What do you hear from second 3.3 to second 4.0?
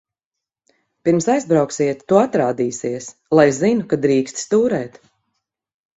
lai zinu,